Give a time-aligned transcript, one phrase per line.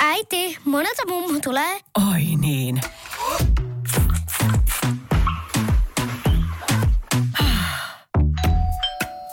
[0.00, 1.80] Äiti, monelta mummu tulee?
[2.12, 2.80] Oi niin.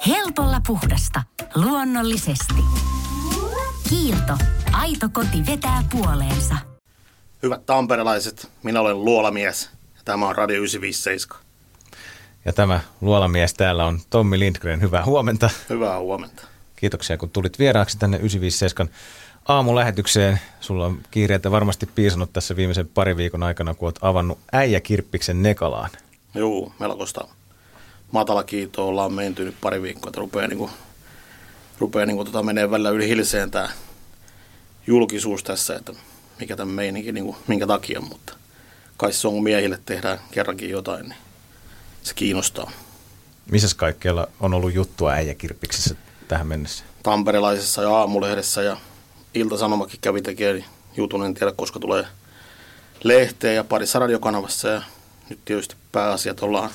[0.08, 1.24] Helpolla puhdasta.
[1.55, 2.64] Luonnollisesti.
[3.89, 4.34] Kiilto.
[4.71, 6.55] Aito koti vetää puoleensa.
[7.43, 11.38] Hyvät tamperelaiset, minä olen Luolamies ja tämä on Radio 957.
[12.46, 14.82] Ja tämä luolamies täällä on Tommi Lindgren.
[14.82, 15.50] Hyvää huomenta.
[15.70, 16.50] Hyvää huomenta.
[16.82, 18.90] Kiitoksia, kun tulit vieraaksi tänne 957
[19.48, 20.40] aamulähetykseen.
[20.59, 25.90] Sulla on kiireitä varmasti piisannut tässä viimeisen pari viikon aikana, kun olet avannut äijäkirppiksen Nekalaan.
[26.35, 27.27] Joo, melkoista
[28.12, 30.71] matala kiito ollaan menty nyt pari viikkoa, että rupeaa, niin kuin,
[31.80, 33.70] rupeaa niin kuin, tota, menee välillä yli hilseen tämä
[34.88, 35.93] julkisuus tässä, että
[36.40, 38.34] mikä tämä meininki, niin kuin, minkä takia, mutta
[38.98, 41.20] kai se on, kun miehille tehdään kerrankin jotain, niin
[42.04, 42.71] se kiinnostaa.
[43.52, 45.95] Missä kaikkialla on ollut juttua äijäkirppiksessä
[46.31, 46.84] tähän mennessä?
[47.03, 48.77] Tamperelaisessa ja aamulehdessä ja
[49.34, 50.65] Ilta-Sanomakin kävi tekemään
[50.98, 52.05] jutun, en tiedä koska tulee
[53.04, 54.82] lehteen ja parissa radiokanavassa ja
[55.29, 56.70] nyt tietysti pääasiat ollaan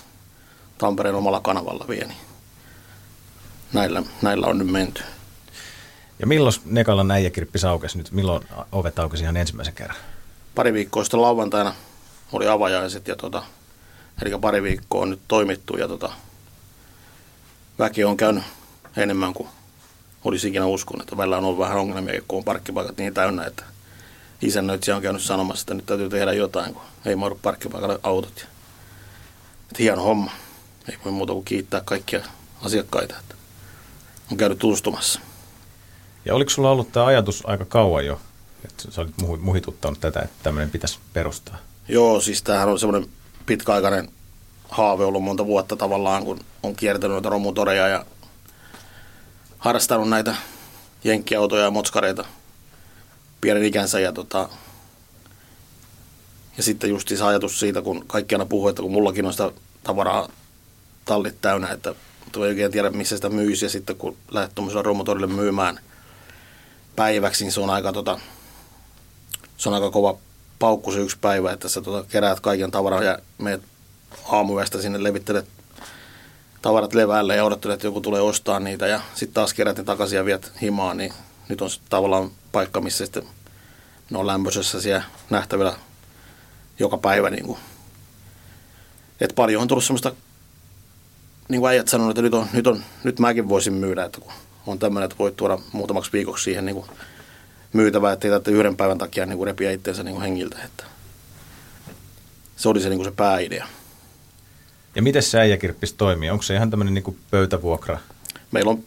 [0.78, 2.06] Tampereen omalla kanavalla vielä.
[2.06, 2.18] Niin
[3.72, 5.02] näillä, näillä on nyt menty.
[6.18, 8.10] Ja milloin Nekalan äijäkirppi saukesi nyt?
[8.10, 9.98] Milloin ovet aukesi ihan ensimmäisen kerran?
[10.54, 11.74] Pari viikkoa sitten lauantaina
[12.32, 13.42] oli avajaiset ja tota,
[14.22, 16.12] eli pari viikkoa on nyt toimittu ja tota,
[17.78, 18.44] väki on käynyt
[18.96, 19.48] enemmän kuin
[20.24, 23.64] olisi ikinä uskonut, että välillä on ollut vähän ongelmia, kun on parkkipaikat niin täynnä, että
[24.42, 28.46] isännöitsijä on käynyt sanomassa, että nyt täytyy tehdä jotain, kun ei mahdu parkkipaikalle autot.
[29.62, 30.30] Että hieno homma.
[30.88, 32.20] Ei voi muuta kuin kiittää kaikkia
[32.62, 33.34] asiakkaita, että
[34.30, 35.20] on käynyt tutustumassa.
[36.24, 38.20] Ja oliko sulla ollut tämä ajatus aika kauan jo,
[38.64, 41.56] että sä olit muhituttanut tätä, että tämmöinen pitäisi perustaa?
[41.88, 43.10] Joo, siis tämähän on semmoinen
[43.46, 44.08] pitkäaikainen
[44.68, 48.04] haave ollut monta vuotta tavallaan, kun on kiertänyt noita romutoreja ja
[49.66, 50.34] harrastanut näitä
[51.04, 52.24] jenkkiautoja ja motskareita
[53.40, 54.48] pienen ikänsä ja tota,
[56.56, 59.50] ja sitten just se ajatus siitä, kun kaikki aina puhuu, että kun mullakin on sitä
[59.82, 60.28] tavaraa
[61.04, 61.94] tallit täynnä, että
[62.36, 63.64] ei oikein tiedä, missä sitä myisi.
[63.64, 65.80] Ja sitten kun lähdet tuommoisella romotorille myymään
[66.96, 68.20] päiväksi, niin se on aika, tota,
[69.56, 70.18] se on aika kova
[70.58, 73.62] paukku se yksi päivä, että sä tota, keräät kaiken tavaran ja meet
[74.28, 75.46] aamuyöstä sinne levittelet
[76.66, 80.16] tavarat leväälle ja odottelet, että joku tulee ostaa niitä ja sitten taas kerät ne takaisin
[80.16, 81.12] ja viet himaan, niin
[81.48, 83.22] nyt on tavallaan paikka, missä sitten
[84.10, 85.74] ne on lämpöisessä siellä nähtävillä
[86.78, 87.30] joka päivä.
[87.30, 87.58] Niin kuin.
[89.20, 90.12] Et paljon on tullut semmoista,
[91.48, 94.32] niin kuin äijät sanonut, että nyt, on, nyt, on, nyt mäkin voisin myydä, että kun
[94.66, 96.86] on tämmöinen, että voit tuoda muutamaksi viikoksi siihen niin kuin
[97.72, 100.56] myytävää, ettei tarvitse yhden päivän takia niin kuin repiä itseensä niin kuin hengiltä.
[100.64, 100.84] Että
[102.56, 103.66] se oli se, niin kuin se pääidea.
[104.96, 106.30] Ja miten se äijäkirppis toimii?
[106.30, 107.98] Onko se ihan tämmöinen niin pöytävuokra?
[108.50, 108.84] Meillä on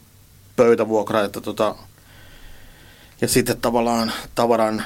[0.56, 1.74] pöytävuokra, että tota,
[3.20, 4.84] ja sitten tavallaan tavaran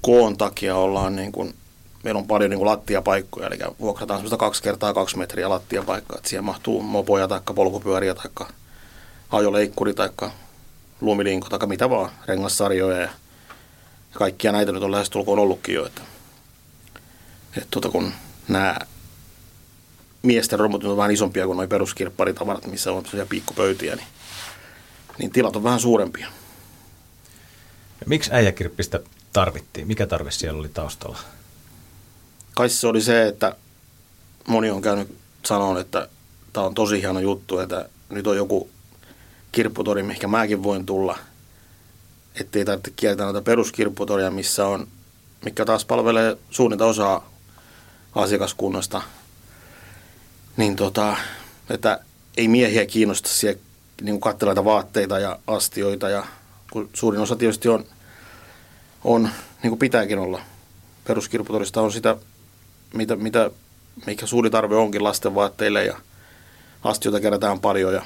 [0.00, 1.54] koon takia ollaan niin kuin,
[2.02, 6.28] meillä on paljon niin kuin lattiapaikkoja, eli vuokrataan semmoista kaksi kertaa kaksi metriä lattiapaikkaa, että
[6.28, 8.46] siihen mahtuu mopoja tai polkupyöriä tai
[9.30, 10.10] ajoleikkuri tai
[11.00, 13.08] lumilinko tai mitä vaan, rengassarjoja ja
[14.12, 16.02] kaikkia näitä nyt on lähestulkoon ollutkin jo, että,
[17.56, 18.12] että tuota, kun
[18.48, 18.76] nämä
[20.22, 24.06] miesten romutit on vähän isompia kuin nuo peruskirpparitavarat, missä on sellaisia piikkupöytiä, niin,
[25.18, 26.26] niin tilat on vähän suurempia.
[28.00, 29.00] Ja miksi äijäkirppistä
[29.32, 29.86] tarvittiin?
[29.86, 31.18] Mikä tarve siellä oli taustalla?
[32.54, 33.56] Kai se oli se, että
[34.48, 36.08] moni on käynyt sanoa, että
[36.52, 38.70] tämä on tosi hieno juttu, että nyt on joku
[39.52, 41.18] kirpputori, mihin mäkin voin tulla.
[42.40, 44.88] Että ei tarvitse kiertää noita peruskirpputoria, missä on,
[45.44, 47.30] mikä taas palvelee suunnita osaa
[48.14, 49.02] asiakaskunnasta.
[50.56, 51.16] Niin tota,
[51.70, 52.00] että
[52.36, 53.60] ei miehiä kiinnosta siellä
[54.02, 56.24] niin katsella vaatteita ja astioita ja
[56.72, 57.84] kun suurin osa tietysti on,
[59.04, 59.22] on
[59.62, 60.40] niin kuin pitääkin olla.
[61.04, 62.16] Peruskirpputorista on sitä,
[62.94, 63.50] mitä, mitä,
[64.06, 65.98] mikä suuri tarve onkin lasten vaatteille ja
[66.84, 68.02] astioita kerätään paljon ja,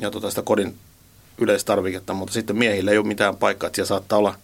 [0.00, 0.76] ja tota sitä kodin
[1.38, 4.34] yleistarviketta, mutta sitten miehillä ei ole mitään paikkaa, että siellä saattaa olla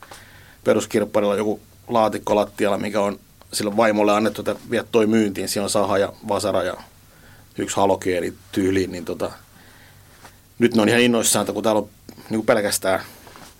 [0.65, 3.21] peruskirpparilla joku laatikko lattialla, mikä on
[3.53, 6.75] sillä vaimolle annettu, että viet toi myyntiin, siellä on saha ja vasara ja
[7.59, 9.31] yksi halokeeli tyyliin, niin tota,
[10.59, 13.01] nyt ne on ihan innoissaan, että kun täällä on niin kuin pelkästään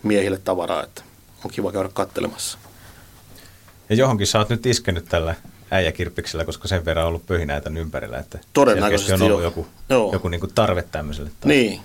[0.03, 1.03] miehille tavaraa, että
[1.45, 2.59] on kiva käydä kattelemassa.
[3.89, 5.35] Ja johonkin sä oot nyt iskenyt tällä
[5.71, 9.45] äijäkirppiksellä, koska sen verran on ollut pöhinäitä ympärillä, että Todennäköisesti on ollut jo.
[9.45, 10.13] joku, Joo.
[10.13, 11.31] joku niin kuin tarve tämmöiselle.
[11.31, 11.45] Taas.
[11.45, 11.81] Niin.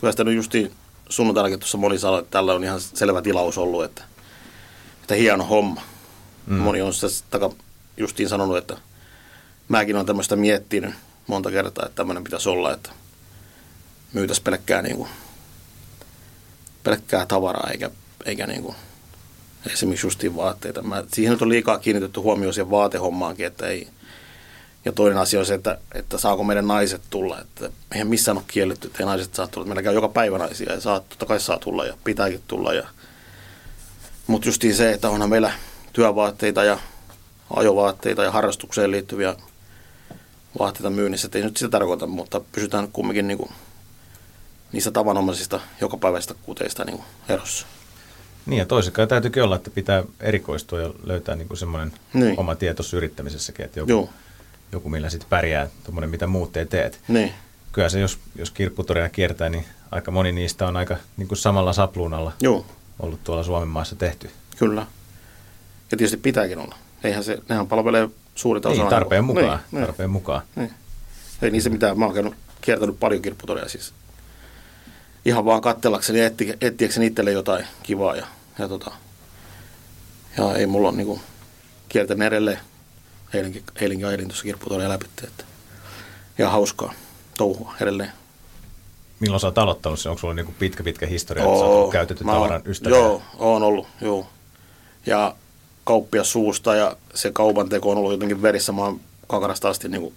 [0.00, 0.72] Kyllä sitä nyt justiin
[1.08, 4.02] sunnuntainakin tuossa moni sanoi, että tällä on ihan selvä tilaus ollut, että,
[5.02, 5.82] että hieno homma.
[6.46, 6.54] Mm.
[6.56, 7.50] Moni on sitä taka
[7.96, 8.76] justiin sanonut, että
[9.68, 10.94] mäkin olen tämmöistä miettinyt
[11.26, 12.90] monta kertaa, että tämmöinen pitäisi olla, että
[14.12, 15.08] myytäisi pelkkää niin kuin
[16.82, 17.90] pelkkää tavaraa eikä,
[18.24, 18.76] eikä niin kuin
[19.72, 20.82] esimerkiksi justiin vaatteita.
[20.82, 23.88] Mä, siihen nyt on liikaa kiinnitetty huomioon siihen vaatehommaankin, että ei,
[24.84, 27.40] ja toinen asia on se, että, että saako meidän naiset tulla.
[27.40, 29.66] Että eihän missään ole kielletty, että naiset saa tulla.
[29.66, 32.74] Meillä käy joka päivä naisia ja saa, totta kai saa tulla ja pitääkin tulla.
[32.74, 32.88] Ja...
[34.26, 35.52] Mutta justiin se, että onhan meillä
[35.92, 36.78] työvaatteita ja
[37.56, 39.34] ajovaatteita ja harrastukseen liittyviä
[40.58, 41.26] vaatteita myynnissä.
[41.26, 43.50] Et ei nyt sitä tarkoita, mutta pysytään kumminkin niin kuin
[44.72, 47.66] niistä tavanomaisista jokapäiväisistä kuteista niin kuin erossa.
[48.46, 52.34] Niin ja toisekaan täytyykin olla, että pitää erikoistua ja löytää niin semmoinen Niin.
[52.40, 54.08] oma tieto yrittämisessäkin, että joku, Joo,
[54.72, 57.00] joku millä sitten pärjää, tuommoinen mitä muut ei teet.
[57.08, 57.32] niin,
[57.72, 61.72] Kyllä se, jos, jos kirpputoria kiertää, niin aika moni niistä on aika niin kuin samalla
[61.72, 62.66] sapluunalla joo,
[62.98, 64.30] ollut tuolla Suomen maassa tehty.
[64.58, 64.86] kyllä.
[65.90, 66.74] Ja tietysti pitääkin olla.
[67.04, 68.84] Eihän se, nehän palvelee suurinta osaa.
[68.84, 69.58] Niin, tarpeen mukaan.
[69.58, 70.42] Niin, niin, tarpeen mukaan.
[70.56, 70.70] niin.
[71.42, 71.98] Ei niissä mitään.
[71.98, 73.92] Mä oon käynyt, kiertänyt paljon kirpputoria siis.
[75.24, 78.16] Ihan vaan kattellakseni ja etti, etsiäkseni itselle jotain kivaa.
[78.16, 78.26] Ja,
[78.58, 78.90] ja, tota,
[80.38, 81.20] ja ei mulla ole niinku
[81.88, 82.58] kiertänyt edelleen.
[83.34, 85.06] Eilenkin, eilenkin ajelin tuossa kirpputoria läpi.
[85.24, 85.44] Että
[86.38, 86.92] ihan hauskaa
[87.36, 88.12] touhua edelleen.
[89.20, 90.10] Milloin sä oot aloittanut sen?
[90.10, 92.96] Onko sulla niin pitkä, pitkä historia, että sä oot käytetty tavaran ystävä?
[92.96, 94.26] Joo, on ollut, joo.
[95.06, 95.36] Ja
[95.84, 98.72] kauppia suusta ja se kaupan teko on ollut jotenkin verissä.
[98.76, 100.14] Oon kakarasta asti niin kuin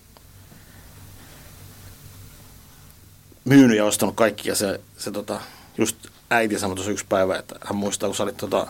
[3.45, 4.49] myynyt ja ostanut kaikki.
[4.49, 5.41] Ja se, se tota,
[5.77, 5.95] just
[6.29, 8.67] äiti sanoi tuossa yksi päivä, että hän muistaa, kun sä olit tota,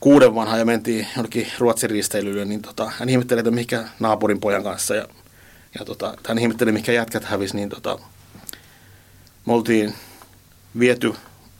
[0.00, 4.62] kuuden vanha ja mentiin jonnekin Ruotsin risteilylle, niin tota, hän ihmetteli, että mikä naapurin pojan
[4.62, 4.94] kanssa.
[4.94, 5.08] Ja,
[5.78, 7.98] ja tota, hän ihmetteli, mikä jätkät hävisi, niin tota,
[9.46, 9.94] me oltiin
[10.78, 11.14] viety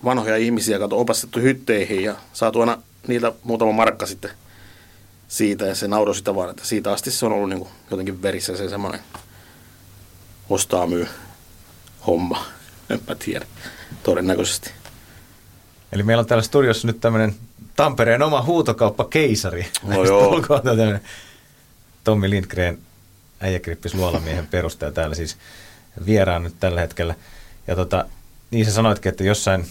[0.04, 4.30] vanhoja ihmisiä, kato, opastettu hytteihin ja saatu aina niiltä muutama markka sitten
[5.28, 8.22] siitä ja se nauroi sitä vaan, että siitä asti se on ollut niin kuin jotenkin
[8.22, 9.00] verissä se semmoinen
[10.50, 11.08] ostaa myy
[12.06, 12.46] homma.
[12.90, 13.46] En mä tiedä.
[14.02, 14.70] Todennäköisesti.
[15.92, 17.34] Eli meillä on täällä studiossa nyt tämmöinen
[17.76, 19.66] Tampereen oma huutokauppa keisari.
[19.82, 20.42] No joo.
[22.04, 22.78] Tommi Lindgren,
[23.40, 25.36] äijäkrippis luolamiehen perustaja täällä siis
[26.06, 27.14] vieraan nyt tällä hetkellä.
[27.66, 28.04] Ja tota,
[28.50, 29.66] niin sä sanoitkin, että jossain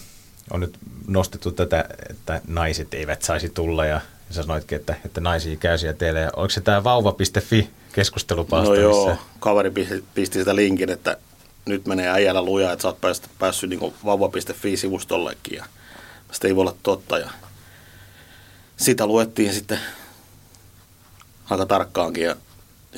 [0.50, 4.00] on nyt nostettu tätä, että naiset eivät saisi tulla ja
[4.30, 6.20] sä sanoitkin, että, että naisia käy siellä teille.
[6.20, 8.74] Ja oliko se tämä vauva.fi keskustelupalsta?
[8.74, 11.16] No joo, kaveri pisti, pisti sitä linkin, että
[11.66, 15.64] nyt menee äijällä lujaa, että sä oot päässyt, päässyt niin vauva.fi-sivustollekin ja
[16.32, 17.18] sitä ei voi olla totta.
[17.18, 17.30] Ja
[18.76, 19.78] sitä luettiin sitten
[21.50, 22.36] aika tarkkaankin ja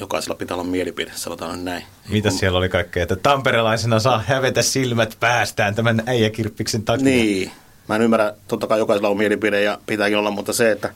[0.01, 1.85] jokaisella pitää olla mielipide, sanotaan näin.
[2.09, 7.05] Mitä Kun- siellä oli kaikkea, että tamperelaisena saa hävetä silmät päästään tämän äijäkirppiksen takia.
[7.05, 7.51] Niin.
[7.89, 10.95] Mä en ymmärrä, totta kai jokaisella on mielipide ja pitääkin olla, mutta se, että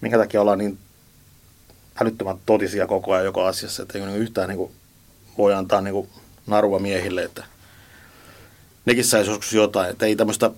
[0.00, 0.78] minkä takia ollaan niin
[2.00, 4.72] älyttömän totisia koko ajan joka asiassa, että ei niin yhtään niin kuin,
[5.38, 6.08] voi antaa niin kuin,
[6.46, 7.44] narua miehille, että
[8.86, 10.50] nekin saisi joskus jotain, että ei tämmöistä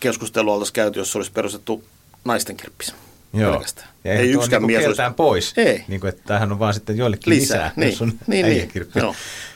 [0.00, 1.84] keskustelua oltaisi käyty, jos olisi perustettu
[2.24, 2.94] naisten kirppis.
[3.34, 3.52] Joo.
[3.52, 3.88] Pelkästään.
[4.04, 5.16] Ja ei yksikään niinku mies keltään olisi...
[5.16, 5.52] pois.
[5.56, 5.84] Ei.
[5.88, 7.90] Niin kuin, että tämähän on vaan sitten joillekin lisää, Lisää, niin.
[7.90, 8.70] jos on Niin, niin.
[8.94, 9.14] Joo.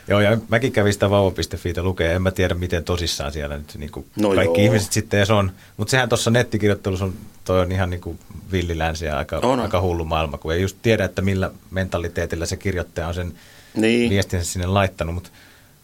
[0.09, 3.91] Joo, ja mäkin kävin sitä vauva.fiitä lukea, en mä tiedä miten tosissaan siellä nyt niin
[3.91, 4.67] kuin No kaikki joo.
[4.67, 5.53] ihmiset sitten edes on.
[5.77, 7.15] Mutta sehän tuossa nettikirjoittelussa on,
[7.45, 8.19] toi on ihan niin kuin
[8.53, 9.61] villilänsi ja aika, On, on.
[9.61, 13.35] aika hullu maailma, kun ei just tiedä, että millä mentaliteetillä se kirjoittaja on sen
[13.75, 14.11] Niin.
[14.11, 15.31] viestinsä sinne laittanut, mutta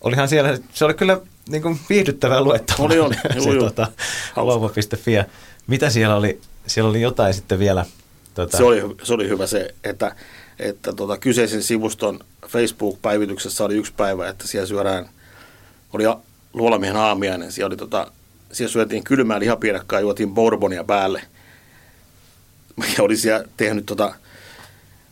[0.01, 2.87] olihan siellä, se oli kyllä niin kuin viihdyttävää luettavaa.
[2.87, 3.15] Oli, oli.
[3.45, 3.87] se Juu, tota.
[5.07, 5.25] Ja
[5.67, 6.41] Mitä siellä oli?
[6.67, 7.87] Siellä oli jotain sitten vielä.
[8.35, 10.17] Tota, Se oli, se oli hyvä se, että,
[10.59, 15.09] että tota, kyseisen sivuston Facebook-päivityksessä oli yksi päivä, että siellä syödään,
[15.93, 16.05] oli
[16.53, 18.13] luolamiehen aamiainen, siellä, oli, tota,
[18.53, 21.23] siellä syötiin kylmää lihapiirakkaa juotiin bourbonia päälle.
[22.99, 24.15] Ja oli siellä tehnyt tota,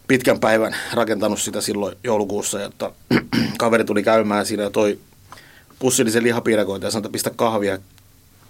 [0.08, 2.94] pitkän päivän, rakentanut sitä silloin joulukuussa, ja tota,
[3.58, 4.98] kaveri tuli käymään siinä ja toi
[5.78, 7.78] pussillisen lihapiirakoita ja sanoi, että pistä kahvia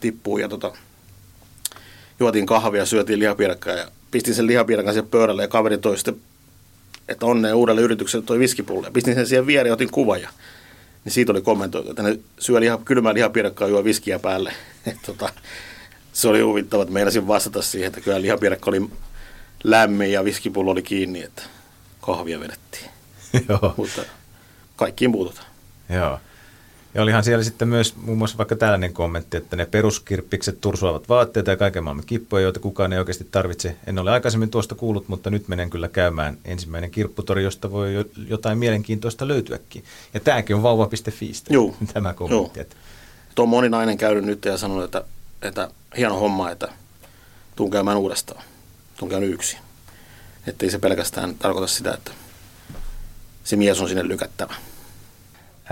[0.00, 0.72] tippuu ja tota,
[2.22, 6.16] juotiin kahvia, syötiin lihapiirakkaa ja pistin sen lihapiirakan siihen pöydälle ja kaveri toi sitten,
[7.08, 8.90] että onnea uudelle yritykselle toi viskipulle.
[8.90, 10.28] Pistin sen siihen viereen ja otin kuvan ja
[11.04, 14.52] niin siitä oli kommentoitu, että ne syö liha, kylmää lihapiirakkaa ja juo viskiä päälle.
[14.86, 15.32] Et tota,
[16.12, 18.90] se oli huvittava, että meinasin vastata siihen, että kyllä lihapiirakka oli
[19.64, 21.42] lämmin ja viskipullo oli kiinni, että
[22.00, 22.90] kahvia vedettiin.
[23.48, 23.74] Joo.
[23.76, 24.02] Mutta
[24.76, 25.46] kaikkiin puututaan.
[25.88, 26.20] Joo.
[26.94, 31.50] Ja olihan siellä sitten myös muun muassa vaikka tällainen kommentti, että ne peruskirppikset tursuavat vaatteita
[31.50, 33.76] ja kaiken maailman kippoja, joita kukaan ei oikeasti tarvitse.
[33.86, 38.04] En ole aikaisemmin tuosta kuullut, mutta nyt menen kyllä käymään ensimmäinen kirpputori, josta voi jo-
[38.28, 39.84] jotain mielenkiintoista löytyäkin.
[40.14, 41.76] Ja tämäkin on vauva.fiistä, Juu.
[41.92, 42.60] tämä kommentti.
[42.60, 42.76] Että
[43.34, 45.04] Tuo on moni nainen käynyt nyt ja sanonut, että,
[45.42, 46.68] että hieno homma, että
[47.56, 48.44] tuun käymään uudestaan.
[48.96, 49.56] Tuun käynyt yksi.
[50.46, 52.10] Että ei se pelkästään tarkoita sitä, että
[53.44, 54.54] se mies on sinne lykättävä.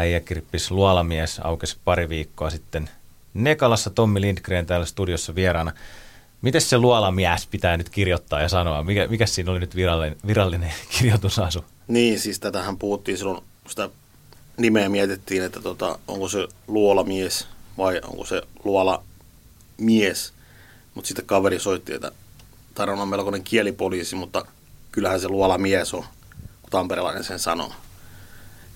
[0.00, 2.90] Äijäkirppis luolamies aukesi pari viikkoa sitten
[3.34, 5.72] Nekalassa Tommi Lindgren täällä studiossa vieraana.
[6.42, 8.82] Miten se luolamies pitää nyt kirjoittaa ja sanoa?
[8.82, 11.64] Mikä, mikä siinä oli nyt virallinen, virallinen kirjoitusasu?
[11.88, 13.88] Niin, siis tätähän puhuttiin silloin, kun sitä
[14.56, 20.32] nimeä mietittiin, että tota, onko se luolamies vai onko se luolamies.
[20.94, 22.12] Mutta sitten kaveri soitti, että
[22.74, 24.44] tarina on melkoinen kielipoliisi, mutta
[24.92, 26.04] kyllähän se luolamies on,
[26.62, 27.72] kun tamperelainen sen sanoo.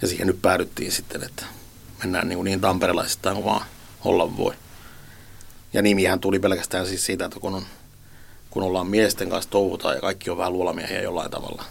[0.04, 1.46] Ja siihen nyt päädyttiin sitten, että
[2.02, 3.66] mennään niin, niin tamperelaisittain kuin vaan
[4.04, 4.54] olla voi.
[5.72, 7.66] Ja nimihän tuli pelkästään siis siitä, että kun, on,
[8.50, 11.64] kun ollaan miesten kanssa touhutaan ja kaikki on vähän luolamiehiä jollain tavalla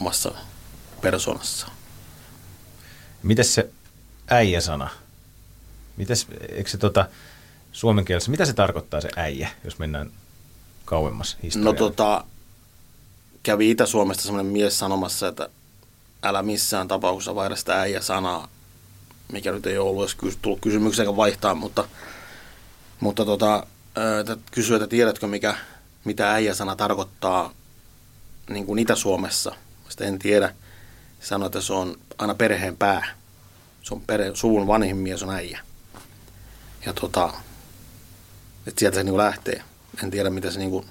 [0.00, 0.34] omassa
[1.00, 1.66] persoonassa.
[3.22, 3.70] Mites se
[4.30, 4.90] äijä-sana?
[5.96, 7.08] Mites, eikö se tota,
[7.72, 10.10] suomen kielessä, mitä se tarkoittaa se äijä, jos mennään
[10.84, 11.74] kauemmas historiaan?
[11.74, 12.24] No tota,
[13.42, 15.48] kävi Itä-Suomesta semmoinen mies sanomassa, että
[16.22, 18.48] älä missään tapauksessa vaihda sitä äijä-sanaa,
[19.32, 21.88] mikä nyt ei ollut edes tullut kysymyksen vaihtaa, mutta,
[23.00, 23.66] mutta tota,
[24.50, 25.54] kysyy, että tiedätkö mikä,
[26.04, 27.52] mitä äijä-sana tarkoittaa
[28.50, 29.54] niin kuin Itä-Suomessa.
[29.88, 30.54] Sitten en tiedä.
[31.20, 33.14] Sanoi, että se on aina perheen pää.
[33.82, 35.60] Se on perhe, suvun vanhin mies on äijä.
[36.86, 37.32] Ja tota,
[38.66, 39.62] että sieltä se niin kuin lähtee.
[40.02, 40.86] En tiedä, mitä se niin kuin,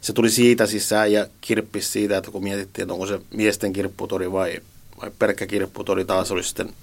[0.00, 4.32] se tuli siitä, se äijä kirppisi siitä, että kun mietittiin, että onko se miesten kirpputori
[4.32, 4.60] vai,
[5.02, 6.74] vai pelkkä kirpputori, taas olisi sitten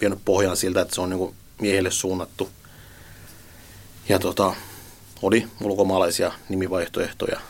[0.00, 2.50] vienyt pohjan siltä, että se on niin miehille suunnattu.
[4.08, 4.54] Ja tota,
[5.22, 7.40] oli ulkomaalaisia nimivaihtoehtoja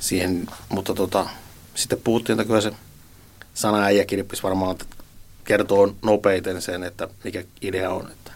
[0.00, 1.26] siihen, mutta tota,
[1.74, 2.72] sitten puhuttiin, että kyllä se
[3.54, 4.76] sana äijäkirppis varmaan
[5.44, 8.10] kertoo nopeiten sen, että mikä idea on.
[8.10, 8.32] Että,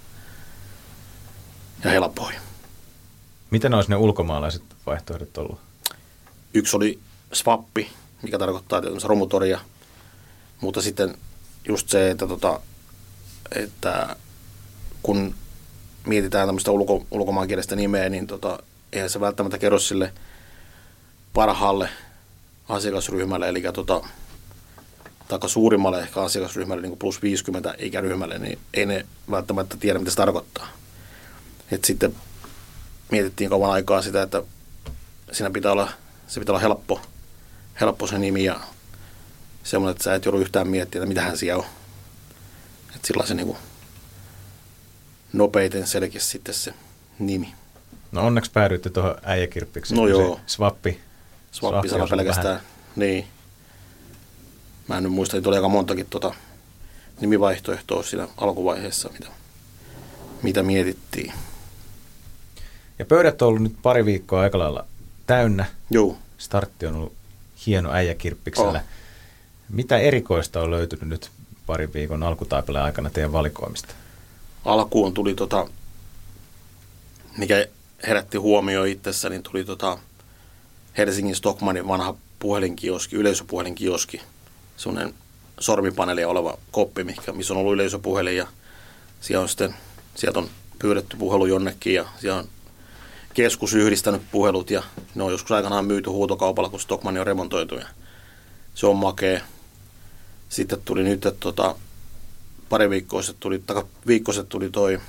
[1.84, 2.32] ja helpoi.
[3.50, 5.60] Miten olisi ne ulkomaalaiset vaihtoehdot ollut?
[6.54, 6.98] Yksi oli
[7.32, 7.90] swappi,
[8.22, 9.60] mikä tarkoittaa tietysti romutoria,
[10.60, 11.14] mutta sitten
[11.68, 12.60] just se, että, tota,
[13.54, 14.16] että
[15.02, 15.34] kun
[16.06, 18.58] mietitään tämmöistä ulko, ulkomaankielistä nimeä, niin tota,
[18.92, 20.12] eihän se välttämättä kerro sille
[21.34, 21.88] parhaalle
[22.68, 24.00] asiakasryhmälle, eli tota,
[25.28, 30.10] tai suurimmalle ehkä asiakasryhmälle, niin kuin plus 50 ikäryhmälle, niin ei ne välttämättä tiedä, mitä
[30.10, 30.68] se tarkoittaa.
[31.70, 32.14] Et sitten
[33.10, 34.42] mietittiin kauan aikaa sitä, että
[35.32, 35.88] siinä pitää olla,
[36.26, 37.00] se pitää olla helppo,
[37.80, 38.60] helppo se nimi ja
[39.62, 41.68] semmoinen, että sä et joudu yhtään miettimään, että mitähän siellä on.
[42.96, 43.56] Että sillä se niin
[45.32, 46.74] nopeiten selkeä sitten se
[47.18, 47.54] nimi.
[48.12, 50.00] No onneksi päädyitte tuohon äijäkirppikseen.
[50.00, 50.40] No joo.
[50.46, 51.00] Swappi.
[51.52, 52.54] Swappi sana pelkästään.
[52.54, 52.66] Vähän.
[52.96, 53.26] Niin.
[54.88, 56.34] Mä en nyt muista, että oli aika montakin tuota
[57.20, 59.28] nimivaihtoehtoa siinä alkuvaiheessa, mitä,
[60.42, 61.32] mitä mietittiin.
[62.98, 64.84] Ja pöydät on ollut nyt pari viikkoa aika lailla
[65.26, 65.64] täynnä.
[65.90, 66.18] Joo.
[66.38, 67.12] Startti on ollut
[67.66, 68.78] hieno äijäkirppiksellä.
[68.78, 68.84] Oh.
[69.68, 71.30] Mitä erikoista on löytynyt nyt
[71.66, 73.94] parin viikon alkutaipeleen aikana teidän valikoimista?
[74.64, 75.68] Alkuun tuli tota,
[77.36, 77.66] mikä
[78.06, 79.98] herätti huomioon itsessä, niin tuli tota
[80.98, 84.20] Helsingin Stockmanin vanha puhelinkioski, yleisöpuhelinkioski.
[84.76, 85.14] Sellainen
[85.60, 88.46] sormipaneeli oleva koppi, missä on ollut yleisöpuhelin ja
[89.20, 89.74] siellä on sitten,
[90.14, 92.48] sieltä on pyydetty puhelu jonnekin ja siellä on
[93.42, 94.82] keskus yhdistänyt puhelut ja
[95.14, 97.86] ne on joskus aikanaan myyty huutokaupalla, kun Stockmanni on remontoitu ja
[98.74, 99.40] se on makea.
[100.48, 101.74] Sitten tuli nyt, että tota,
[102.68, 105.00] pari viikkoa sitten tuli, taka, viikko sitten tuli toi,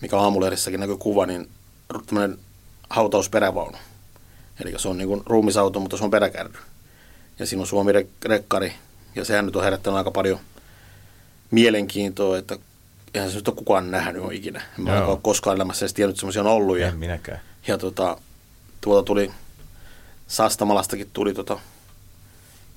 [0.00, 1.48] mikä aamulehdessäkin näkyy kuva, niin
[2.06, 2.38] tämmöinen
[2.90, 3.78] hautausperävaunu.
[4.64, 6.58] Eli se on niin kuin ruumisauto, mutta se on peräkärry.
[7.38, 8.72] Ja siinä on Suomi-rekkari,
[9.14, 10.40] ja sehän nyt on herättänyt aika paljon
[11.50, 12.58] mielenkiintoa, että
[13.14, 14.62] eihän se nyt ole kukaan nähnyt ole ikinä.
[14.78, 16.76] En mä ole koskaan elämässä edes tiennyt, että semmoisia on ollut.
[16.76, 17.40] En ja, minäkään.
[17.66, 18.16] Ja tota,
[18.80, 19.30] tuolta tuli,
[20.28, 21.58] Sastamalastakin tuli tota,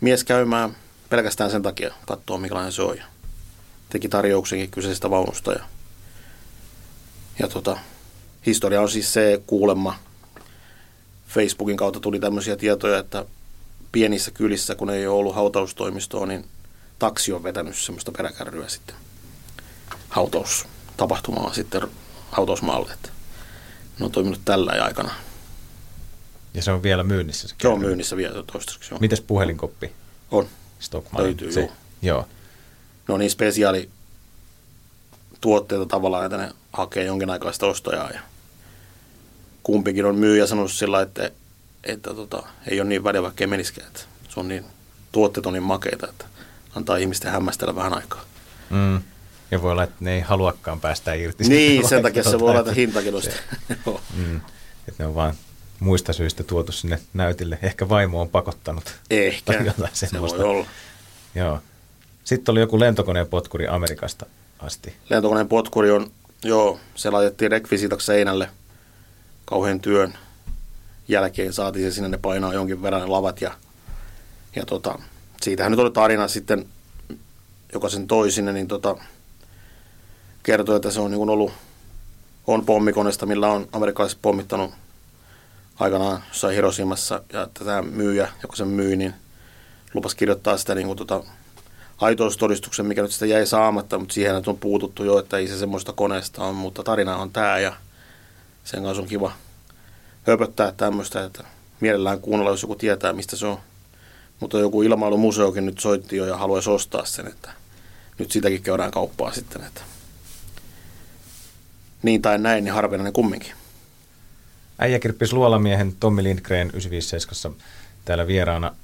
[0.01, 0.75] mies käymään
[1.09, 2.97] pelkästään sen takia katsoa, minkälainen se on.
[2.97, 3.03] Ja
[3.89, 5.51] teki tarjouksenkin kyseisestä vaunusta.
[5.51, 5.63] Ja,
[7.39, 7.77] ja tota,
[8.45, 9.95] historia on siis se kuulemma,
[11.27, 13.25] Facebookin kautta tuli tämmöisiä tietoja, että
[13.91, 16.45] pienissä kylissä, kun ei ole ollut hautaustoimistoa, niin
[16.99, 18.95] taksi on vetänyt semmoista peräkärryä sitten
[20.13, 21.81] hautaustapahtumaa sitten
[22.31, 22.93] hautausmaalle.
[22.93, 23.09] Että
[23.99, 25.11] ne on toiminut tällä aikana.
[26.53, 27.47] Ja se on vielä myynnissä?
[27.47, 28.95] Se, se on myynnissä vielä toistaiseksi.
[28.99, 29.91] Mites puhelinkoppi?
[30.31, 30.47] On.
[30.79, 31.23] Stockmann.
[31.23, 31.71] Löytyy, se, joo.
[32.01, 32.27] joo.
[33.07, 33.89] No niin spesiaali
[35.41, 37.29] tuotteita tavallaan, että ne hakee jonkin
[37.67, 38.09] ostojaa.
[38.09, 38.19] Ja
[39.63, 41.31] kumpikin on myyjä sanonut sillä, että,
[41.83, 43.87] että tota, ei ole niin väliä, vaikka ei.
[43.87, 44.65] Että se on niin,
[45.11, 46.25] tuotteet on niin makeita, että
[46.75, 48.21] antaa ihmisten hämmästellä vähän aikaa.
[48.69, 49.01] Mm.
[49.53, 51.43] Ja voi olla, että ne ei haluakaan päästä irti.
[51.43, 53.13] Niin, sen takia se voi olla, että hintakin
[54.17, 54.35] mm,
[54.87, 55.33] että ne on vaan
[55.79, 57.59] muista syistä tuotu sinne näytille.
[57.61, 58.95] Ehkä vaimo on pakottanut.
[59.09, 60.65] Ehkä, se voi olla.
[61.35, 61.59] Joo.
[62.23, 64.25] Sitten oli joku lentokoneen potkuri Amerikasta
[64.59, 64.95] asti.
[65.09, 66.11] Lentokoneen potkuri on
[66.43, 68.49] Joo, se laitettiin rekvisiitaksi seinälle
[69.45, 70.13] kauhean työn
[71.07, 71.53] jälkeen.
[71.53, 73.51] Saatiin se sinne, ne painaa jonkin verran ne lavat ja,
[74.55, 74.99] ja tota,
[75.41, 76.65] siitähän nyt oli tarina sitten,
[77.73, 78.95] joka sen toi sinne, niin tota,
[80.43, 81.51] kertoi, että se on niin ollut,
[82.47, 84.71] on pommikonesta, millä on amerikkalaiset pommittanut
[85.79, 89.13] aikanaan jossain Hiroshimassa, ja että tämä myyjä, joka sen myy, niin
[89.93, 91.23] lupasi kirjoittaa sitä niin kuin tota,
[91.97, 95.93] aitoustodistuksen, mikä nyt sitä jäi saamatta, mutta siihen on puututtu jo, että ei se semmoista
[95.93, 97.73] koneesta on, mutta tarina on tämä ja
[98.63, 99.31] sen kanssa on kiva
[100.27, 101.43] höpöttää tämmöistä, että
[101.79, 103.57] mielellään kuunnella, jos joku tietää, mistä se on.
[104.39, 107.51] Mutta joku ilmailumuseokin nyt soitti jo ja haluaisi ostaa sen, että
[108.19, 109.81] nyt sitäkin käydään kauppaa sitten, että
[112.03, 113.53] niin tai näin, niin harvinainen kumminkin.
[114.79, 117.57] Äijäkirppis Luolamiehen Tommi Lindgren 957
[118.05, 118.75] täällä vieraana.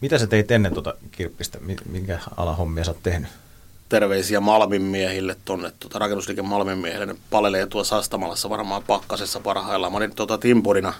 [0.00, 1.58] Mitä sä teit ennen tuota kirppistä?
[1.88, 3.28] Minkä alahommia sä oot tehnyt?
[3.88, 7.06] Terveisiä Malmin miehille tuonne, tuota, rakennusliike Malmin miehille.
[7.06, 9.92] Ne palelee tuossa Sastamalassa varmaan pakkasessa parhaillaan.
[9.92, 10.94] Mä olin tuota, Timpurina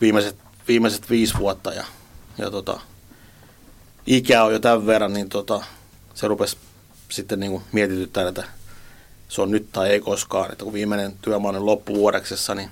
[0.00, 0.36] viimeiset,
[0.68, 1.84] viimeiset viisi vuotta ja,
[2.38, 2.80] ja tota,
[4.06, 5.64] ikä on jo tämän verran, niin tota,
[6.14, 6.56] se rupesi
[7.08, 8.44] sitten niin mietityttää, että
[9.28, 10.52] se on nyt tai ei koskaan.
[10.52, 12.70] Että kun viimeinen työmaa on loppuvuodeksessa, niin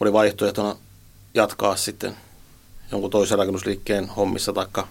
[0.00, 0.76] oli vaihtoehtona
[1.34, 2.16] jatkaa sitten
[2.92, 4.88] jonkun toisen rakennusliikkeen hommissa, taikka,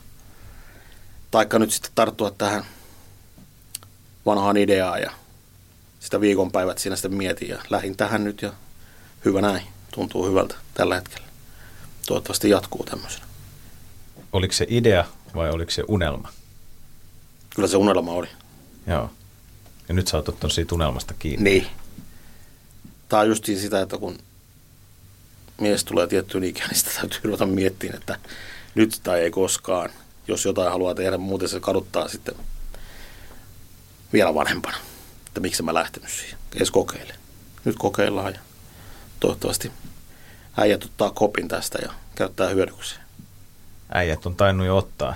[1.31, 2.65] taikka nyt sitten tarttua tähän
[4.25, 5.11] vanhaan ideaan ja
[5.99, 8.53] sitä viikonpäivät siinä sitten mietin ja lähdin tähän nyt ja
[9.25, 9.63] hyvä näin.
[9.91, 11.27] Tuntuu hyvältä tällä hetkellä.
[12.07, 13.25] Toivottavasti jatkuu tämmöisenä.
[14.33, 16.29] Oliko se idea vai oliko se unelma?
[17.55, 18.27] Kyllä se unelma oli.
[18.87, 19.09] Joo.
[19.87, 21.49] Ja nyt sä oot ottanut siitä unelmasta kiinni.
[21.49, 21.67] Niin.
[23.09, 24.17] Tämä on justiin sitä, että kun
[25.61, 28.19] mies tulee tiettyyn ikään, niin sitä täytyy ruveta miettimään, että
[28.75, 29.89] nyt tai ei koskaan.
[30.27, 32.35] Jos jotain haluaa tehdä, muuten se kaduttaa sitten
[34.13, 34.77] vielä vanhempana.
[35.27, 36.37] Että miksi mä lähtenyt siihen.
[36.55, 37.15] Edes kokeile.
[37.65, 38.39] Nyt kokeillaan ja
[39.19, 39.71] toivottavasti
[40.57, 43.01] äijät ottaa kopin tästä ja käyttää hyödykseen.
[43.89, 45.15] Äijät on tainnut jo ottaa.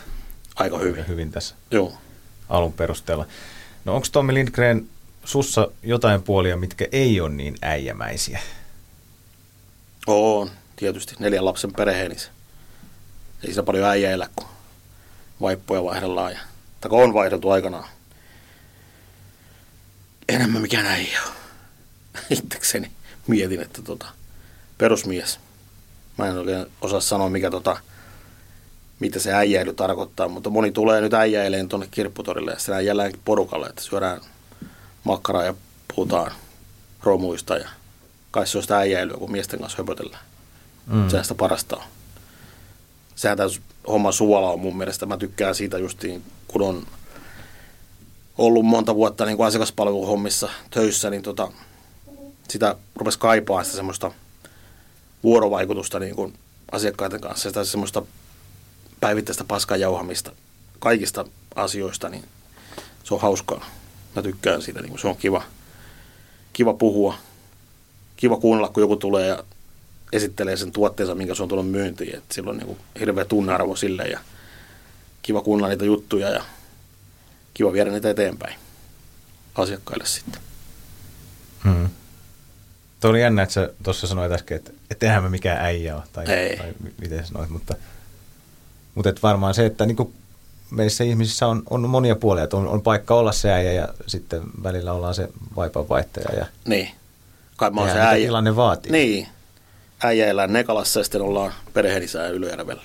[0.56, 1.08] Aika hyvin.
[1.08, 1.94] Hyvin tässä Joo.
[2.50, 3.26] alun perusteella.
[3.86, 4.90] No onko Tommi Lindgren
[5.26, 8.40] sussa jotain puolia, mitkä ei ole niin äijämäisiä?
[10.08, 11.16] On, tietysti.
[11.20, 12.16] Neljän lapsen perheeni.
[12.16, 12.28] Niin
[13.44, 14.48] ei sitä paljon äijä elä, kun
[15.42, 16.32] vaippoja vaihdellaan.
[16.32, 16.40] Ja,
[16.82, 17.90] tai on vaihdeltu aikanaan.
[20.30, 21.20] Enemmän mikään äijä.
[22.30, 22.92] Itsekseni
[23.28, 24.06] mietin, että tota,
[24.78, 25.40] perusmies.
[26.18, 27.78] Mä en oikein osaa sanoa, mikä tota,
[29.02, 33.68] mitä se äijäily tarkoittaa, mutta moni tulee nyt äijäileen tuonne kirpputorille ja sitten äijällään porukalle,
[33.68, 34.22] että syödään
[35.04, 35.54] makkaraa ja
[35.96, 36.32] puhutaan
[37.04, 37.70] romuista ja
[38.32, 40.24] kai se on sitä äijäilyä, kun miesten kanssa höpötellään.
[40.88, 41.10] Mm.
[41.10, 41.84] Sehän sitä parasta on.
[43.16, 43.50] Sehän tämä
[43.88, 45.06] homma suola on mun mielestä.
[45.06, 46.88] Mä tykkään siitä justiin, kun on
[48.38, 51.52] ollut monta vuotta niin kuin asiakaspalveluhommissa töissä, niin tota,
[52.50, 54.12] sitä rupesi kaipaa sitä semmoista
[55.24, 56.34] vuorovaikutusta niin kuin
[56.72, 58.02] asiakkaiden kanssa, sitä semmoista
[59.02, 60.32] päivittäistä paskan jauhamista
[60.80, 62.24] kaikista asioista, niin
[63.04, 63.66] se on hauskaa.
[64.16, 65.44] Mä tykkään siitä, niin se on kiva,
[66.54, 67.18] kiva puhua
[68.22, 69.44] kiva kuunnella, kun joku tulee ja
[70.14, 72.16] esittelee sen tuotteensa, minkä se on tullut myyntiin.
[72.16, 74.20] Et silloin on niin hirveä tunnearvo sille ja
[75.22, 76.44] kiva kuunnella niitä juttuja ja
[77.54, 78.56] kiva viedä niitä eteenpäin
[79.56, 80.42] asiakkaille sitten.
[81.64, 81.90] Hmm.
[83.00, 86.04] Tuo oli jännä, että sä tuossa sanoit äsken, että, että eihän me mikään äijä ole,
[86.14, 86.58] tai, Ei.
[86.58, 87.76] tai miten sanoit, mutta,
[88.96, 90.14] mutta et varmaan se, että niin
[90.72, 94.42] meissä ihmisissä on, on monia puolia, että on, on paikka olla se äijä ja sitten
[94.64, 96.40] välillä ollaan se vaipanvaihtaja.
[96.40, 96.90] Ja, niin
[97.58, 98.28] kai mä oon se äijä.
[98.28, 98.92] tilanne vaatii.
[98.92, 99.28] Niin.
[100.04, 102.84] Äijä elää Nekalassa ja sitten ollaan perheenisää Ylöjärvellä.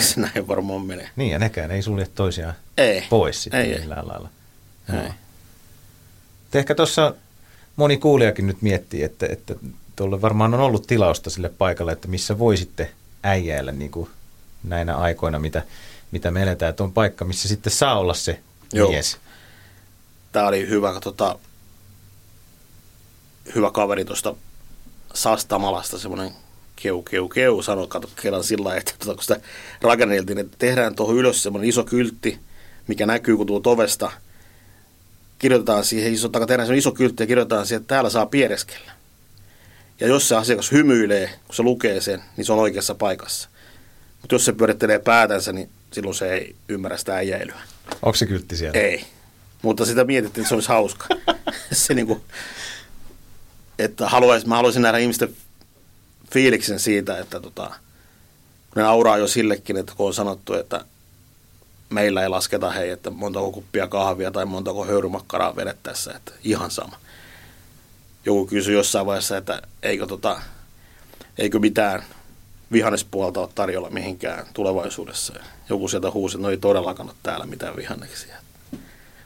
[0.00, 1.10] Se näin varmaan mene?
[1.16, 3.04] Niin, ja nekään ei sulje toisiaan ei.
[3.10, 4.08] pois sitten ei, millään ei.
[4.08, 4.28] lailla.
[4.92, 5.10] Ei.
[6.54, 7.14] Ehkä tuossa
[7.76, 9.54] moni kuulijakin nyt miettii, että, että
[9.96, 12.90] tuolle varmaan on ollut tilausta sille paikalle, että missä voisitte
[13.22, 14.10] äijäillä niin kuin
[14.62, 15.62] näinä aikoina, mitä,
[16.10, 16.70] mitä me eletään.
[16.70, 18.40] Että on paikka, missä sitten saa olla se
[18.72, 18.90] Joo.
[18.90, 19.18] mies.
[20.32, 21.00] Tämä oli hyvä.
[21.00, 21.38] Tota,
[23.54, 24.34] hyvä kaveri tuosta
[25.14, 26.32] Sastamalasta, semmoinen
[26.76, 29.40] keu, keu, keu, sanoi, kato kerran sillä että tuota, kun sitä
[29.82, 32.38] rakenneltiin, että tehdään tuohon ylös semmoinen iso kyltti,
[32.86, 34.12] mikä näkyy, kun tuo ovesta.
[35.38, 38.92] Kirjoitetaan siihen, iso, tehdään semmoinen iso kyltti ja kirjoitetaan siihen, että täällä saa piereskellä.
[40.00, 43.48] Ja jos se asiakas hymyilee, kun se lukee sen, niin se on oikeassa paikassa.
[44.20, 47.60] Mutta jos se pyörittelee päätänsä, niin silloin se ei ymmärrä sitä äijäilyä.
[48.02, 48.80] Onko se kyltti siellä?
[48.80, 49.06] Ei.
[49.62, 51.06] Mutta sitä mietittiin, että se olisi hauska.
[51.72, 52.24] se niinku,
[53.78, 55.36] että haluais, mä haluaisin nähdä ihmisten
[56.32, 57.70] fiiliksen siitä, että tota,
[58.76, 60.84] ne nauraa jo sillekin, että kun on sanottu, että
[61.90, 66.96] meillä ei lasketa hei, että montako kuppia kahvia tai montako höyrymakkaraa vedettäessä, että ihan sama.
[68.24, 70.40] joku kysyi jossain vaiheessa, että eikö, tota,
[71.38, 72.04] eikö mitään
[72.72, 75.34] vihannespuolta ole tarjolla mihinkään tulevaisuudessa.
[75.68, 78.36] Joku sieltä huusi, että no ei todellakaan ole täällä mitään vihanneksia.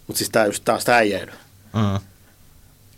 [0.06, 1.32] Mutta siis tämä just taas äijäily.
[1.72, 2.00] Mm.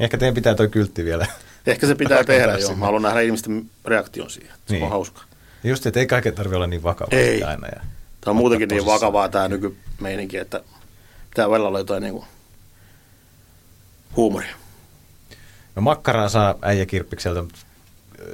[0.00, 1.26] Ehkä teidän pitää toi kyltti vielä.
[1.66, 2.76] Ehkä se pitää tehdä, joo.
[2.76, 4.52] Mä haluan nähdä ihmisten reaktion siihen.
[4.66, 4.82] Se Niin.
[4.84, 5.22] on hauska.
[5.64, 7.42] Just, että ei kaiken tarvitse olla niin vakavaa Ei.
[7.42, 7.66] aina.
[7.68, 7.80] Ja
[8.20, 10.60] Tämä on muutenkin niin vakavaa tämä nykymeininki, että
[11.30, 12.24] pitää välillä olla jotain niinku
[14.16, 14.56] huumoria.
[15.76, 17.58] No makkaraa saa äijäkirppikseltä, mutta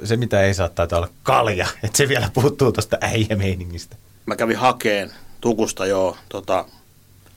[0.03, 1.67] se mitä ei saa taitaa olla kalja.
[1.83, 3.95] Että se vielä puuttuu tuosta äijämeiningistä.
[4.25, 6.65] Mä kävin hakeen Tukusta jo tota,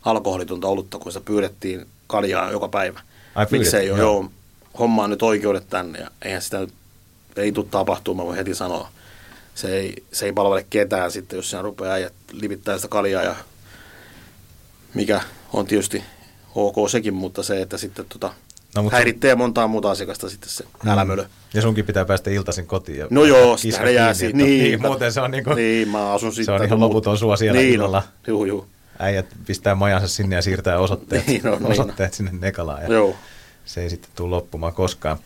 [0.02, 3.00] alkoholitonta olutta, kun sitä pyydettiin kaljaa joka päivä.
[3.34, 4.20] Ai Miksei pyydettiin, ole, joo.
[4.20, 4.30] joo.
[4.78, 6.74] Hommaan nyt oikeudet tänne ja eihän sitä nyt,
[7.36, 8.88] ei tule tapahtumaan, mä voin heti sanoa.
[9.54, 13.36] Se ei, se ei palvele ketään sitten, jos siinä rupeaa äijät livittää sitä kaljaa ja
[14.94, 15.20] mikä
[15.52, 16.04] on tietysti
[16.54, 18.34] ok sekin, mutta se, että sitten tota,
[18.76, 21.24] No, no, mutta- häiritsee montaa muuta asiakasta sitten se älämölö.
[21.54, 22.98] Ja sunkin pitää päästä iltaisin kotiin.
[22.98, 24.30] Ja No joo, sitä ne jää siihen.
[24.30, 27.36] että- Niin, niin, muuten se on niinku, Niin, mä asun se on ihan loputon sua
[27.36, 28.02] siellä niin, illalla.
[28.06, 28.66] No, juu, juu.
[28.98, 32.82] Äijät pistää majansa sinne ja siirtää osoitteet, Niin niin osoitteet sinne Nekalaan.
[32.82, 33.16] Ja Joo.
[33.64, 35.18] se ei sitten tule loppumaan koskaan.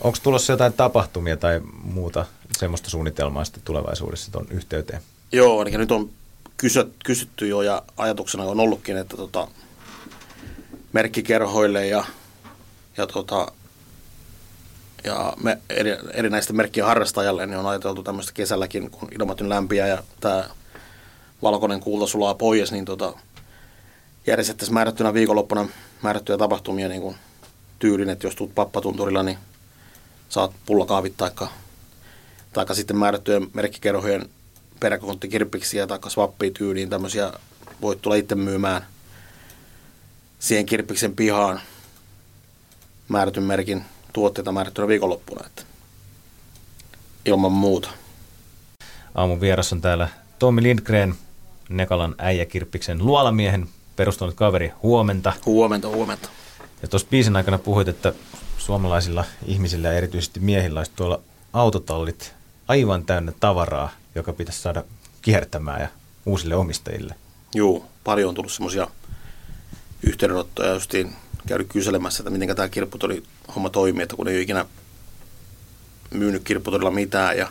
[0.00, 2.26] Onko tulossa jotain tapahtumia tai muuta
[2.58, 5.02] semmoista suunnitelmaa sitten tulevaisuudessa tuon yhteyteen?
[5.32, 6.10] Joo, eli nyt on
[6.56, 9.48] kysyt, kysytty jo ja ajatuksena on ollutkin, että tota,
[10.92, 12.04] merkkikerhoille ja,
[12.96, 13.52] ja, tota,
[15.04, 19.86] ja me, eri, erinäisten merkkien harrastajalle niin on ajateltu tämmöistä kesälläkin, kun ilmat on lämpiä
[19.86, 20.44] ja tämä
[21.42, 23.12] valkoinen kulta sulaa pois, niin tota,
[24.26, 25.68] järjestettäisiin määrättynä viikonloppuna
[26.02, 27.16] määrättyjä tapahtumia niin kuin
[27.78, 29.38] tyylin, että jos tuut pappatunturilla, niin
[30.28, 31.48] saat pullakaavit taikka
[32.52, 34.30] tai sitten määrättyjen merkkikerhojen
[34.80, 37.32] peräkonttikirppiksiä tai swappia tyyliin tämmöisiä
[37.82, 38.86] voit tulla itse myymään
[40.38, 41.60] siihen kirppiksen pihaan
[43.08, 45.46] määrätyn merkin tuotteita määrättynä viikonloppuna.
[45.46, 45.62] Että
[47.24, 47.90] ilman muuta.
[49.14, 51.14] Aamun vieras on täällä Tommi Lindgren,
[51.68, 55.32] Nekalan äijäkirppiksen luolamiehen perustanut kaveri huomenta.
[55.46, 56.28] Huomenta, huomenta.
[56.82, 58.12] Ja tuossa biisin aikana puhuit, että
[58.58, 61.20] suomalaisilla ihmisillä ja erityisesti miehillä olisi tuolla
[61.52, 62.34] autotallit
[62.68, 64.84] aivan täynnä tavaraa, joka pitäisi saada
[65.22, 65.88] kiertämään ja
[66.26, 67.14] uusille omistajille.
[67.54, 68.88] Juu, paljon on tullut semmoisia
[70.02, 71.12] yhteydenottoja justiin
[71.46, 73.22] käynyt kyselemässä, että miten tämä kirpputori
[73.54, 74.66] homma toimii, että kun ei ole ikinä
[76.14, 77.48] myynyt kirpputorilla mitään ja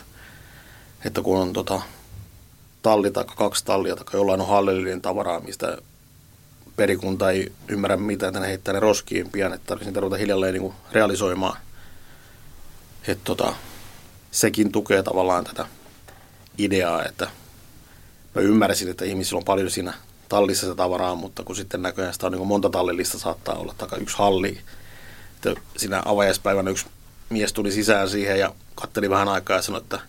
[1.05, 1.81] että kun on tota,
[2.81, 5.77] talli tai kaksi tallia tai jollain on hallellinen tavaraa, mistä
[6.75, 10.53] perikunta ei ymmärrä mitään, että ne heittää ne roskiin pian, että tarvitsisi niitä ruveta hiljalleen
[10.53, 11.57] niin kuin realisoimaan.
[13.07, 13.55] Että tota,
[14.31, 15.67] sekin tukee tavallaan tätä
[16.57, 17.27] ideaa, että
[18.35, 19.93] mä ymmärsin, että ihmisillä on paljon siinä
[20.29, 23.99] tallissa sitä tavaraa, mutta kun sitten näköjään sitä on niin monta tallillista saattaa olla, tai
[24.01, 24.61] yksi halli.
[25.35, 26.85] Että siinä avajaispäivänä yksi
[27.29, 29.99] mies tuli sisään siihen ja katteli vähän aikaa ja sanoi, että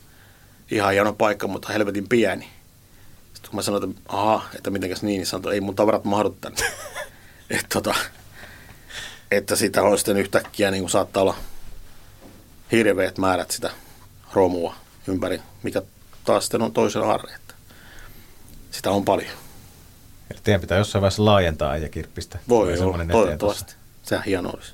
[0.70, 2.48] ihan hieno paikka, mutta helvetin pieni.
[3.34, 6.04] Sitten kun mä sanoin, että aha, että mitenkäs niin, niin sanoin, että ei mun tavarat
[6.04, 6.58] mahdu tänne.
[7.50, 7.94] että, tota,
[9.30, 11.36] että sitä on sitten yhtäkkiä niin saattaa olla
[12.72, 13.70] hirveät määrät sitä
[14.32, 14.74] romua
[15.06, 15.82] ympäri, mikä
[16.24, 17.32] taas sitten on toisen arre.
[18.70, 19.45] Sitä on paljon.
[20.46, 22.38] Teidän pitää jossain vaiheessa laajentaa äijäkirppistä.
[22.48, 23.74] Voi olla, toivottavasti.
[24.02, 24.72] Sehän hieno olisi.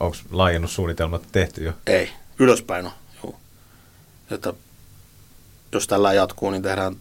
[0.00, 1.72] Onko laajennussuunnitelmat tehty jo?
[1.86, 2.92] Ei, ylöspäin on.
[3.22, 3.36] Juu.
[4.30, 4.52] Että
[5.72, 6.96] jos tällä jatkuu, niin tehdään,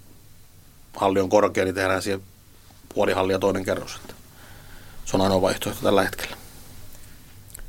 [0.96, 2.22] halli on korkea, niin tehdään siihen
[2.94, 3.96] puoli hallia toinen kerros.
[3.96, 4.14] Että
[5.06, 6.38] se on ainoa vaihtoehto tällä hetkellä.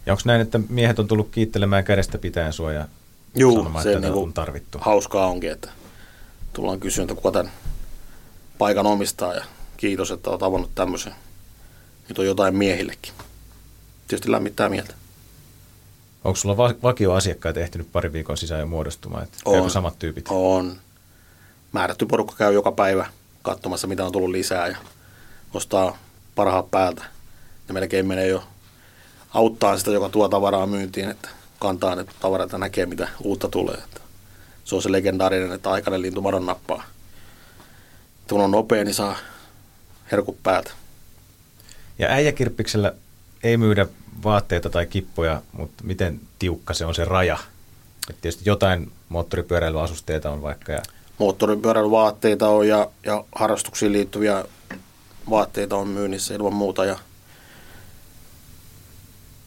[0.06, 2.88] Ja onko näin, että miehet on tullut kiittelemään kädestä pitäen sua ja
[3.34, 4.78] Juu, sanomaan, se että niinku on tarvittu?
[4.80, 5.68] hauskaa onkin, että
[6.52, 7.52] tullaan kysyä, että kuka tämän
[8.58, 9.44] paikan omistaa ja
[9.78, 11.14] kiitos, että olet avannut tämmöisen.
[12.08, 13.12] Nyt on jotain miehillekin.
[14.08, 14.94] Tietysti lämmittää mieltä.
[16.24, 19.22] Onko sulla va- vakioasiakkaita ehtinyt pari viikon sisään jo muodostumaan?
[19.22, 19.70] Että On.
[19.70, 20.24] samat tyypit?
[20.28, 20.76] On.
[21.72, 23.06] Määrätty porukka käy joka päivä
[23.42, 24.76] katsomassa, mitä on tullut lisää ja
[25.54, 25.98] ostaa
[26.34, 27.04] parhaat päältä.
[27.68, 28.44] Ja melkein menee jo
[29.34, 33.74] auttaa sitä, joka tuo tavaraa myyntiin, että kantaa ne tavarat ja näkee, mitä uutta tulee.
[33.74, 34.00] Että
[34.64, 36.84] se on se legendaarinen, että aikainen lintu madon nappaa.
[38.28, 39.16] Kun on nopea, niin saa
[40.12, 40.70] herkut päältä.
[41.98, 42.92] Ja äijäkirppiksellä
[43.42, 43.86] ei myydä
[44.24, 47.38] vaatteita tai kippoja, mutta miten tiukka se on se raja?
[48.10, 50.82] Et tietysti jotain moottoripyöräilyasusteita on vaikka ja
[51.18, 54.44] Moottoripyörän vaatteita on ja, ja harrastuksiin liittyviä
[55.30, 56.84] vaatteita on myynnissä ilman muuta.
[56.84, 56.98] Ja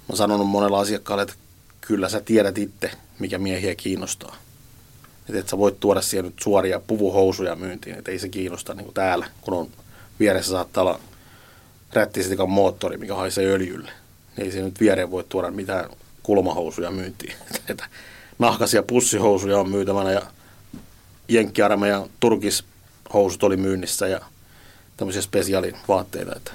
[0.10, 1.36] mä sanonut monella asiakkaalle, että
[1.82, 4.36] kyllä sä tiedät itse, mikä miehiä kiinnostaa.
[5.30, 8.86] Että et sä voit tuoda siihen nyt suoria puvuhousuja myyntiin, että ei se kiinnosta niin
[8.86, 9.68] kuin täällä, kun on
[10.22, 11.00] vieressä saattaa olla
[11.94, 13.92] rättisetikan moottori, mikä haisee öljylle.
[14.38, 15.90] Ei se nyt viereen voi tuoda mitään
[16.24, 17.34] kulmahousuja myyntiin.
[17.70, 17.86] Että
[18.40, 20.22] nahkaisia pussihousuja on myytävänä ja
[21.28, 24.22] jenkkiarmeijan turkishousut oli myynnissä ja
[24.98, 26.36] tämmöisiä spesiaalivaatteita.
[26.36, 26.52] Että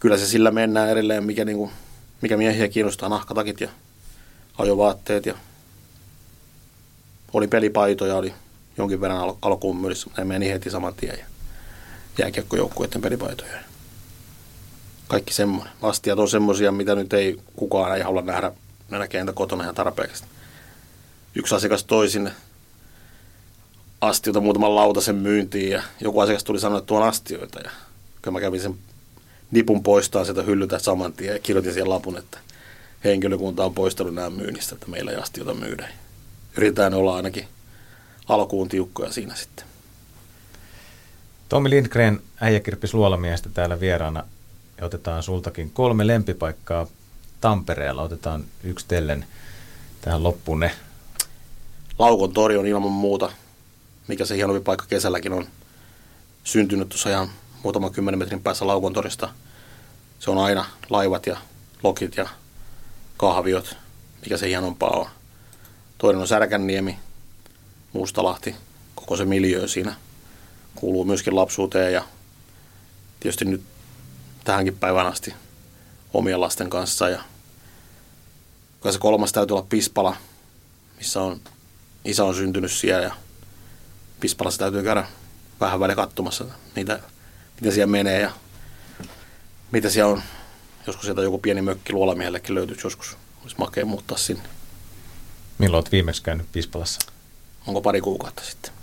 [0.00, 1.70] kyllä se sillä mennään edelleen, mikä, niin kuin,
[2.22, 3.68] mikä miehiä kiinnostaa, nahkatakit ja
[4.58, 5.34] ajovaatteet ja
[7.32, 8.34] oli pelipaitoja, oli
[8.78, 11.35] jonkin verran al- alkuun myydessä, mutta ne meni heti saman tien.
[12.18, 13.58] Jääkiekkojoukkueiden pelipaitoja.
[15.08, 15.72] Kaikki semmoinen.
[15.82, 18.52] Astiat on semmoisia, mitä nyt ei kukaan ei halua nähdä,
[18.90, 20.24] ne näkee kotona ihan tarpeeksi.
[21.34, 22.32] Yksi asiakas toi sinne
[24.00, 27.70] astioita muutaman lautasen myyntiin ja joku asiakas tuli sanoa, että tuon astioita ja
[28.22, 28.78] kyllä mä kävin sen
[29.50, 32.38] nipun poistaa sieltä hyllytä saman tien ja kirjoitin siihen lapun, että
[33.04, 35.88] henkilökunta on poistanut nämä myynnistä, että meillä ei astioita myydä.
[36.56, 37.48] Yritetään olla ainakin
[38.28, 39.66] alkuun tiukkoja siinä sitten.
[41.48, 44.24] Tommi Lindgren, äijäkirppis luolamiestä täällä vieraana.
[44.78, 46.86] Ja otetaan sultakin kolme lempipaikkaa
[47.40, 48.02] Tampereella.
[48.02, 49.26] Otetaan yksi tellen
[50.00, 50.70] tähän loppuun ne.
[51.98, 53.32] Laukon tori on ilman muuta,
[54.08, 55.46] mikä se hienompi paikka kesälläkin on
[56.44, 57.30] syntynyt tuossa ihan
[57.62, 59.28] muutaman kymmenen metrin päässä Laukon torista.
[60.18, 61.38] Se on aina laivat ja
[61.82, 62.28] lokit ja
[63.16, 63.76] kahviot,
[64.22, 65.06] mikä se hienompaa on.
[65.98, 66.98] Toinen on Särkänniemi,
[67.92, 68.56] Mustalahti,
[68.94, 69.94] koko se miljö siinä
[70.76, 72.04] kuuluu myöskin lapsuuteen ja
[73.20, 73.62] tietysti nyt
[74.44, 75.34] tähänkin päivään asti
[76.14, 77.08] omien lasten kanssa.
[77.08, 77.22] Ja
[78.80, 80.16] kai se kolmas täytyy olla Pispala,
[80.96, 81.40] missä on,
[82.04, 83.14] isä on syntynyt siellä ja
[84.20, 85.06] Pispalassa täytyy käydä
[85.60, 86.44] vähän väliä katsomassa
[86.76, 87.00] niitä,
[87.60, 88.30] miten siellä menee ja
[89.72, 90.22] mitä siellä on.
[90.86, 93.16] Joskus sieltä joku pieni mökki luolamiehellekin löytyy joskus.
[93.42, 94.42] Olisi makea muuttaa sinne.
[95.58, 97.00] Milloin olet viimeksi käynyt Pispalassa?
[97.66, 98.75] Onko pari kuukautta sitten?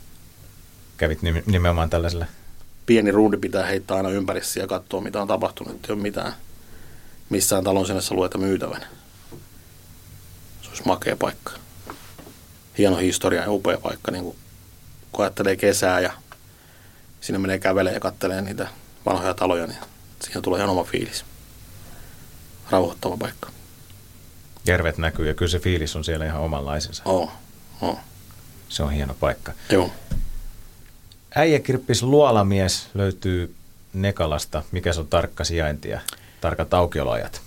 [0.97, 2.25] Kävit nimenomaan tällaisella?
[2.85, 5.89] Pieni rundi pitää heittää aina ympärissä ja katsoa, mitä on tapahtunut.
[5.89, 6.33] Ei ole mitään
[7.29, 8.87] missään talon senessä lueta myytävänä.
[10.61, 11.51] Se olisi makea paikka.
[12.77, 14.23] Hieno historia ja upea paikka, niin
[15.11, 16.13] kun ajattelee kesää ja
[17.21, 18.67] sinne menee kävelee ja kattelee niitä
[19.05, 19.79] vanhoja taloja, niin
[20.21, 21.25] siihen tulee ihan oma fiilis.
[22.69, 23.49] Rauhoittava paikka.
[24.65, 27.03] Järvet näkyy ja kyllä se fiilis on siellä ihan omanlaisensa.
[27.05, 27.31] Oo,
[27.81, 27.99] oo.
[28.69, 29.53] Se on hieno paikka.
[29.69, 29.91] Joo.
[31.35, 33.55] Äijäkirppis Luolamies löytyy
[33.93, 34.63] Nekalasta.
[34.71, 35.99] Mikä se on tarkka sijainti ja
[36.41, 37.41] tarkat aukioloajat?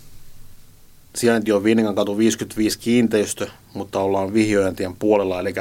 [1.15, 5.55] Sijainti on Viiningan katu 55 kiinteistö, mutta ollaan Vihjojantien puolella, eli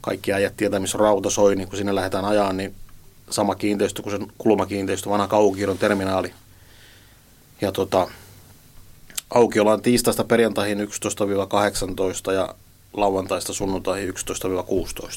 [0.00, 2.74] kaikki äijät tietää, missä on rautasoi, niin kun sinne lähdetään ajaa, niin
[3.30, 6.32] sama kiinteistö kuin se kulmakiinteistö, vanha kaukukirjon terminaali.
[7.60, 8.08] Ja tota,
[9.30, 10.88] auki ollaan tiistaista perjantaihin
[12.28, 12.54] 11-18 ja
[12.92, 14.14] lauantaista sunnuntaihin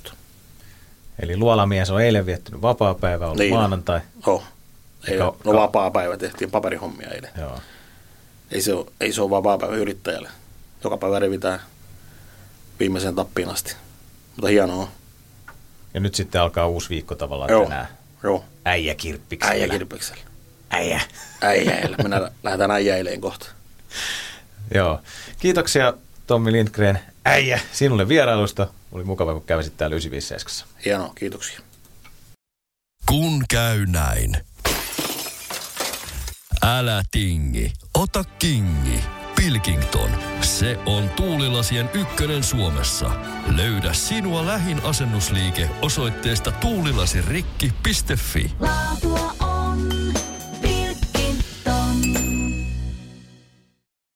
[0.10, 0.14] 11-16.
[1.20, 3.54] Eli luolamies on eilen viettänyt vapaa-päivä, ollut niin.
[3.54, 4.00] maanantai.
[4.26, 4.44] Oh.
[5.08, 7.32] Ei, ka- no vapaa-päivä tehtiin paperihommia eilen.
[7.38, 7.60] Joo.
[8.52, 10.30] Ei se ole, ei se ole vapaa-päivä yrittäjälle.
[10.84, 11.60] Joka päivä revitään
[12.80, 13.76] viimeiseen tappiin asti.
[14.36, 14.88] Mutta hienoa.
[15.94, 17.64] Ja nyt sitten alkaa uusi viikko tavallaan Joo.
[17.64, 17.88] tänään.
[18.24, 18.46] Joo.
[18.66, 19.54] Äijäkirppiksellä.
[19.54, 20.22] Äijäkirppiksellä.
[20.70, 21.02] Äijä.
[21.42, 21.98] Äijäillä.
[21.98, 23.50] Mennään, lähdetään äijäileen kohta.
[24.74, 25.00] Joo.
[25.40, 25.94] Kiitoksia
[26.28, 27.00] Tommi Lindgren.
[27.26, 28.68] Äijä, sinulle vierailusta.
[28.92, 30.76] Oli mukava, kun kävisit täällä 957.
[30.86, 31.60] Hienoa, kiitoksia.
[33.06, 34.38] Kun käy näin.
[36.64, 39.04] Älä tingi, ota kingi.
[39.36, 40.10] Pilkington,
[40.42, 43.12] se on tuulilasien ykkönen Suomessa.
[43.56, 48.52] Löydä sinua lähin asennusliike osoitteesta tuulilasirikki.fi.
[48.60, 49.37] Laatua